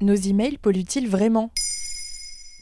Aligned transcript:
Nos 0.00 0.14
emails 0.14 0.58
polluent-ils 0.58 1.08
vraiment? 1.08 1.50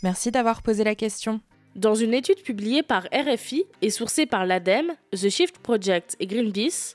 Merci 0.03 0.31
d'avoir 0.31 0.63
posé 0.63 0.85
la 0.85 0.95
question. 0.95 1.41
Dans 1.75 1.95
une 1.95 2.15
étude 2.15 2.43
publiée 2.43 2.83
par 2.83 3.07
RFI 3.13 3.67
et 3.83 3.91
sourcée 3.91 4.25
par 4.25 4.47
l'ADEME, 4.47 4.93
The 5.13 5.29
Shift 5.29 5.59
Project 5.59 6.17
et 6.21 6.27
Greenpeace, 6.27 6.95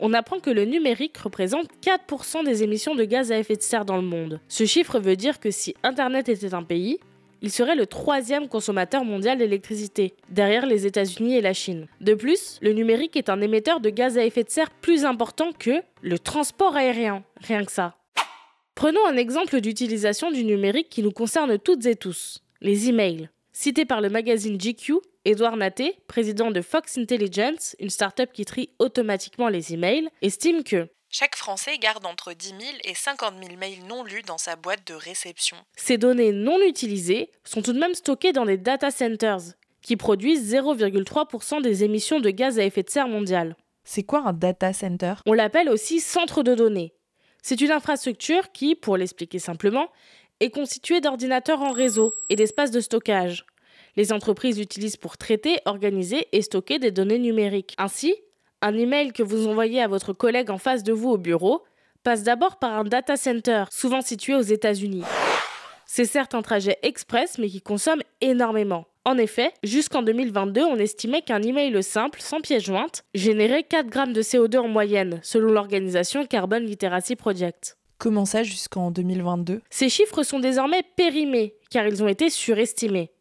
on 0.00 0.12
apprend 0.12 0.40
que 0.40 0.50
le 0.50 0.64
numérique 0.64 1.16
représente 1.16 1.68
4% 1.82 2.44
des 2.44 2.62
émissions 2.62 2.94
de 2.94 3.04
gaz 3.04 3.30
à 3.30 3.38
effet 3.38 3.56
de 3.56 3.62
serre 3.62 3.84
dans 3.84 3.96
le 3.96 4.02
monde. 4.02 4.40
Ce 4.48 4.66
chiffre 4.66 4.98
veut 4.98 5.16
dire 5.16 5.38
que 5.38 5.50
si 5.50 5.74
Internet 5.82 6.28
était 6.28 6.54
un 6.54 6.64
pays, 6.64 6.98
il 7.42 7.52
serait 7.52 7.76
le 7.76 7.86
troisième 7.86 8.48
consommateur 8.48 9.04
mondial 9.04 9.38
d'électricité, 9.38 10.14
derrière 10.30 10.66
les 10.66 10.86
États-Unis 10.86 11.36
et 11.36 11.40
la 11.40 11.52
Chine. 11.52 11.86
De 12.00 12.14
plus, 12.14 12.58
le 12.62 12.72
numérique 12.72 13.16
est 13.16 13.28
un 13.28 13.40
émetteur 13.40 13.80
de 13.80 13.90
gaz 13.90 14.18
à 14.18 14.24
effet 14.24 14.42
de 14.42 14.50
serre 14.50 14.70
plus 14.70 15.04
important 15.04 15.52
que 15.56 15.82
le 16.02 16.18
transport 16.18 16.74
aérien, 16.74 17.22
rien 17.36 17.64
que 17.64 17.72
ça. 17.72 17.94
Prenons 18.76 19.06
un 19.06 19.16
exemple 19.16 19.62
d'utilisation 19.62 20.30
du 20.30 20.44
numérique 20.44 20.90
qui 20.90 21.02
nous 21.02 21.10
concerne 21.10 21.58
toutes 21.58 21.86
et 21.86 21.96
tous, 21.96 22.42
les 22.60 22.90
emails. 22.90 23.30
Cité 23.54 23.86
par 23.86 24.02
le 24.02 24.10
magazine 24.10 24.58
GQ, 24.58 24.96
Edouard 25.24 25.56
Naté, 25.56 25.98
président 26.08 26.50
de 26.50 26.60
Fox 26.60 26.98
Intelligence, 26.98 27.74
une 27.80 27.88
start-up 27.88 28.30
qui 28.34 28.44
trie 28.44 28.68
automatiquement 28.78 29.48
les 29.48 29.72
emails, 29.72 30.10
estime 30.20 30.62
que 30.62 30.90
chaque 31.08 31.36
Français 31.36 31.78
garde 31.78 32.04
entre 32.04 32.34
10 32.34 32.48
000 32.48 32.60
et 32.84 32.94
50 32.94 33.42
000 33.42 33.58
mails 33.58 33.82
non 33.88 34.04
lus 34.04 34.20
dans 34.20 34.36
sa 34.36 34.56
boîte 34.56 34.86
de 34.86 34.92
réception. 34.92 35.56
Ces 35.76 35.96
données 35.96 36.32
non 36.32 36.60
utilisées 36.60 37.30
sont 37.44 37.62
tout 37.62 37.72
de 37.72 37.80
même 37.80 37.94
stockées 37.94 38.34
dans 38.34 38.44
des 38.44 38.58
data 38.58 38.90
centers, 38.90 39.54
qui 39.80 39.96
produisent 39.96 40.52
0,3% 40.52 41.62
des 41.62 41.82
émissions 41.82 42.20
de 42.20 42.28
gaz 42.28 42.58
à 42.58 42.64
effet 42.64 42.82
de 42.82 42.90
serre 42.90 43.08
mondiales. 43.08 43.56
C'est 43.84 44.02
quoi 44.02 44.24
un 44.26 44.32
data 44.34 44.74
center? 44.74 45.14
On 45.24 45.32
l'appelle 45.32 45.70
aussi 45.70 46.00
centre 46.00 46.42
de 46.42 46.54
données. 46.54 46.92
C'est 47.48 47.60
une 47.60 47.70
infrastructure 47.70 48.50
qui, 48.50 48.74
pour 48.74 48.96
l'expliquer 48.96 49.38
simplement, 49.38 49.86
est 50.40 50.50
constituée 50.50 51.00
d'ordinateurs 51.00 51.62
en 51.62 51.70
réseau 51.70 52.12
et 52.28 52.34
d'espaces 52.34 52.72
de 52.72 52.80
stockage. 52.80 53.46
Les 53.94 54.12
entreprises 54.12 54.58
l'utilisent 54.58 54.96
pour 54.96 55.16
traiter, 55.16 55.60
organiser 55.64 56.26
et 56.32 56.42
stocker 56.42 56.80
des 56.80 56.90
données 56.90 57.20
numériques. 57.20 57.76
Ainsi, 57.78 58.16
un 58.62 58.76
email 58.76 59.12
que 59.12 59.22
vous 59.22 59.46
envoyez 59.46 59.80
à 59.80 59.86
votre 59.86 60.12
collègue 60.12 60.50
en 60.50 60.58
face 60.58 60.82
de 60.82 60.92
vous 60.92 61.10
au 61.10 61.18
bureau 61.18 61.62
passe 62.02 62.24
d'abord 62.24 62.56
par 62.56 62.72
un 62.72 62.82
data 62.82 63.16
center, 63.16 63.66
souvent 63.70 64.00
situé 64.00 64.34
aux 64.34 64.40
États-Unis. 64.40 65.04
C'est 65.86 66.04
certes 66.04 66.34
un 66.34 66.42
trajet 66.42 66.78
express, 66.82 67.38
mais 67.38 67.48
qui 67.48 67.60
consomme 67.60 68.02
énormément. 68.20 68.86
En 69.06 69.18
effet, 69.18 69.52
jusqu'en 69.62 70.02
2022, 70.02 70.64
on 70.64 70.78
estimait 70.78 71.22
qu'un 71.22 71.40
email 71.40 71.80
simple, 71.80 72.20
sans 72.20 72.40
pièce 72.40 72.64
jointe, 72.64 73.04
générait 73.14 73.62
4 73.62 73.86
grammes 73.86 74.12
de 74.12 74.20
CO2 74.20 74.58
en 74.58 74.66
moyenne, 74.66 75.20
selon 75.22 75.52
l'organisation 75.52 76.26
Carbon 76.26 76.58
Literacy 76.58 77.14
Project. 77.14 77.78
Comment 77.98 78.24
ça 78.24 78.42
jusqu'en 78.42 78.90
2022 78.90 79.62
Ces 79.70 79.90
chiffres 79.90 80.24
sont 80.24 80.40
désormais 80.40 80.82
périmés, 80.96 81.54
car 81.70 81.86
ils 81.86 82.02
ont 82.02 82.08
été 82.08 82.30
surestimés. 82.30 83.12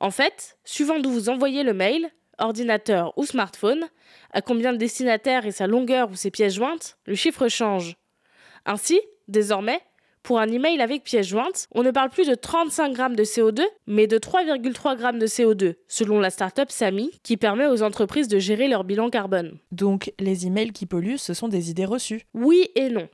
En 0.00 0.10
fait, 0.10 0.58
suivant 0.64 0.98
d'où 0.98 1.12
vous 1.12 1.28
envoyez 1.28 1.62
le 1.62 1.74
mail, 1.74 2.10
ordinateur 2.40 3.16
ou 3.16 3.24
smartphone, 3.24 3.86
à 4.32 4.42
combien 4.42 4.72
de 4.72 4.78
destinataires 4.78 5.46
et 5.46 5.52
sa 5.52 5.68
longueur 5.68 6.10
ou 6.10 6.16
ses 6.16 6.32
pièces 6.32 6.54
jointes, 6.54 6.98
le 7.06 7.14
chiffre 7.14 7.46
change. 7.46 7.94
Ainsi, 8.66 9.00
désormais, 9.28 9.80
pour 10.22 10.38
un 10.38 10.48
email 10.48 10.80
avec 10.80 11.02
pièce 11.02 11.26
jointe, 11.26 11.66
on 11.72 11.82
ne 11.82 11.90
parle 11.90 12.10
plus 12.10 12.28
de 12.28 12.34
35 12.34 12.92
grammes 12.92 13.16
de 13.16 13.24
CO2, 13.24 13.62
mais 13.86 14.06
de 14.06 14.18
3,3 14.18 14.96
grammes 14.96 15.18
de 15.18 15.26
CO2, 15.26 15.74
selon 15.88 16.20
la 16.20 16.30
startup 16.30 16.70
Sami, 16.70 17.10
qui 17.22 17.36
permet 17.36 17.66
aux 17.66 17.82
entreprises 17.82 18.28
de 18.28 18.38
gérer 18.38 18.68
leur 18.68 18.84
bilan 18.84 19.10
carbone. 19.10 19.58
Donc, 19.72 20.12
les 20.18 20.46
emails 20.46 20.72
qui 20.72 20.86
polluent, 20.86 21.18
ce 21.18 21.34
sont 21.34 21.48
des 21.48 21.70
idées 21.70 21.84
reçues 21.84 22.22
Oui 22.34 22.68
et 22.74 22.90
non. 22.90 23.08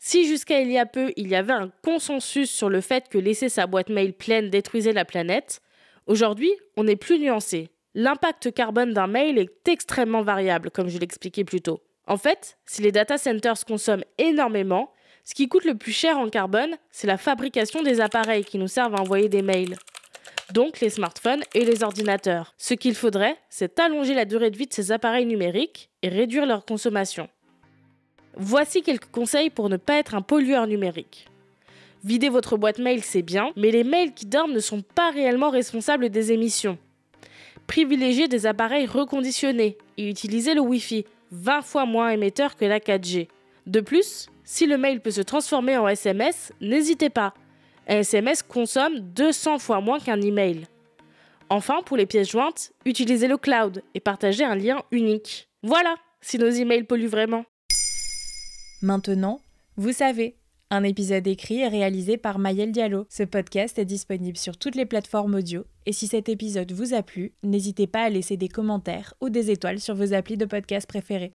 Si 0.00 0.26
jusqu'à 0.26 0.60
il 0.60 0.70
y 0.70 0.78
a 0.78 0.86
peu, 0.86 1.12
il 1.16 1.28
y 1.28 1.34
avait 1.34 1.52
un 1.52 1.70
consensus 1.82 2.50
sur 2.50 2.68
le 2.68 2.80
fait 2.80 3.08
que 3.08 3.18
laisser 3.18 3.48
sa 3.48 3.66
boîte 3.66 3.88
mail 3.88 4.12
pleine 4.12 4.50
détruisait 4.50 4.92
la 4.92 5.04
planète, 5.04 5.60
aujourd'hui, 6.06 6.52
on 6.76 6.86
est 6.86 6.96
plus 6.96 7.18
nuancé. 7.18 7.70
L'impact 7.94 8.52
carbone 8.52 8.92
d'un 8.92 9.08
mail 9.08 9.38
est 9.38 9.68
extrêmement 9.68 10.22
variable, 10.22 10.70
comme 10.70 10.88
je 10.88 10.98
l'expliquais 10.98 11.44
plus 11.44 11.62
tôt. 11.62 11.80
En 12.06 12.16
fait, 12.16 12.58
si 12.64 12.80
les 12.80 12.92
data 12.92 13.18
centers 13.18 13.64
consomment 13.66 14.04
énormément, 14.18 14.92
ce 15.28 15.34
qui 15.34 15.46
coûte 15.46 15.66
le 15.66 15.74
plus 15.74 15.92
cher 15.92 16.16
en 16.16 16.30
carbone, 16.30 16.78
c'est 16.90 17.06
la 17.06 17.18
fabrication 17.18 17.82
des 17.82 18.00
appareils 18.00 18.46
qui 18.46 18.56
nous 18.56 18.66
servent 18.66 18.94
à 18.94 19.02
envoyer 19.02 19.28
des 19.28 19.42
mails. 19.42 19.76
Donc 20.54 20.80
les 20.80 20.88
smartphones 20.88 21.42
et 21.52 21.66
les 21.66 21.82
ordinateurs. 21.82 22.54
Ce 22.56 22.72
qu'il 22.72 22.94
faudrait, 22.94 23.36
c'est 23.50 23.78
allonger 23.78 24.14
la 24.14 24.24
durée 24.24 24.50
de 24.50 24.56
vie 24.56 24.66
de 24.66 24.72
ces 24.72 24.90
appareils 24.90 25.26
numériques 25.26 25.90
et 26.00 26.08
réduire 26.08 26.46
leur 26.46 26.64
consommation. 26.64 27.28
Voici 28.38 28.80
quelques 28.80 29.10
conseils 29.10 29.50
pour 29.50 29.68
ne 29.68 29.76
pas 29.76 29.98
être 29.98 30.14
un 30.14 30.22
pollueur 30.22 30.66
numérique. 30.66 31.28
Vider 32.04 32.30
votre 32.30 32.56
boîte 32.56 32.78
mail, 32.78 33.04
c'est 33.04 33.20
bien, 33.20 33.52
mais 33.54 33.70
les 33.70 33.84
mails 33.84 34.14
qui 34.14 34.24
dorment 34.24 34.54
ne 34.54 34.60
sont 34.60 34.80
pas 34.80 35.10
réellement 35.10 35.50
responsables 35.50 36.08
des 36.08 36.32
émissions. 36.32 36.78
Privilégiez 37.66 38.28
des 38.28 38.46
appareils 38.46 38.86
reconditionnés 38.86 39.76
et 39.98 40.08
utilisez 40.08 40.54
le 40.54 40.62
Wi-Fi, 40.62 41.04
20 41.32 41.60
fois 41.60 41.84
moins 41.84 42.08
émetteur 42.08 42.56
que 42.56 42.64
la 42.64 42.80
4G. 42.80 43.28
De 43.68 43.80
plus, 43.80 44.28
si 44.44 44.64
le 44.64 44.78
mail 44.78 45.02
peut 45.02 45.10
se 45.10 45.20
transformer 45.20 45.76
en 45.76 45.86
SMS, 45.86 46.52
n'hésitez 46.62 47.10
pas. 47.10 47.34
Un 47.86 47.98
SMS 47.98 48.42
consomme 48.42 49.00
200 49.00 49.58
fois 49.58 49.82
moins 49.82 50.00
qu'un 50.00 50.22
email. 50.22 50.66
Enfin, 51.50 51.82
pour 51.84 51.98
les 51.98 52.06
pièces 52.06 52.30
jointes, 52.30 52.72
utilisez 52.86 53.28
le 53.28 53.36
cloud 53.36 53.82
et 53.94 54.00
partagez 54.00 54.42
un 54.42 54.54
lien 54.54 54.82
unique. 54.90 55.50
Voilà, 55.62 55.96
si 56.22 56.38
nos 56.38 56.48
emails 56.48 56.84
polluent 56.84 57.08
vraiment. 57.08 57.44
Maintenant, 58.80 59.38
vous 59.76 59.92
savez. 59.92 60.36
Un 60.70 60.82
épisode 60.82 61.26
écrit 61.26 61.60
et 61.60 61.68
réalisé 61.68 62.16
par 62.16 62.38
Mayel 62.38 62.72
Diallo. 62.72 63.06
Ce 63.10 63.22
podcast 63.22 63.78
est 63.78 63.84
disponible 63.84 64.38
sur 64.38 64.56
toutes 64.56 64.76
les 64.76 64.86
plateformes 64.86 65.34
audio. 65.34 65.64
Et 65.84 65.92
si 65.92 66.06
cet 66.06 66.30
épisode 66.30 66.72
vous 66.72 66.94
a 66.94 67.02
plu, 67.02 67.32
n'hésitez 67.42 67.86
pas 67.86 68.04
à 68.04 68.08
laisser 68.08 68.38
des 68.38 68.48
commentaires 68.48 69.12
ou 69.20 69.28
des 69.28 69.50
étoiles 69.50 69.80
sur 69.80 69.94
vos 69.94 70.14
applis 70.14 70.38
de 70.38 70.46
podcast 70.46 70.86
préférés. 70.88 71.32